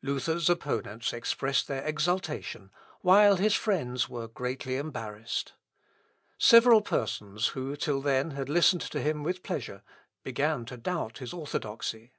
Luther's 0.00 0.48
opponents 0.48 1.12
expressed 1.12 1.68
their 1.68 1.84
exultation, 1.84 2.70
while 3.02 3.36
his 3.36 3.52
friends 3.52 4.08
were 4.08 4.26
greatly 4.28 4.78
embarrassed. 4.78 5.52
Several 6.38 6.80
persons, 6.80 7.48
who 7.48 7.76
till 7.76 8.00
then 8.00 8.30
had 8.30 8.48
listened 8.48 8.80
to 8.80 9.02
him 9.02 9.22
with 9.22 9.42
pleasure, 9.42 9.82
began 10.22 10.64
to 10.64 10.78
doubt 10.78 11.18
his 11.18 11.34
orthodoxy. 11.34 12.14